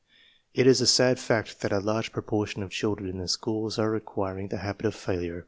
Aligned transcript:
It 0.55 0.65
is 0.65 0.81
a 0.81 0.87
sad 0.87 1.19
fact 1.19 1.61
tliat 1.61 1.77
a 1.77 1.79
large 1.79 2.11
proportion 2.11 2.63
of 2.63 2.71
children 2.71 3.07
in 3.07 3.19
the 3.19 3.27
schools 3.27 3.77
are 3.77 3.93
acquiring 3.93 4.47
the 4.47 4.57
habit 4.57 4.87
of 4.87 4.95
failure. 4.95 5.39